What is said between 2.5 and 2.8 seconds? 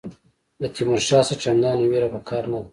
نه ده.